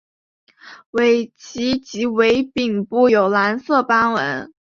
[0.89, 4.51] 尾鳍及尾柄部有蓝色斑纹。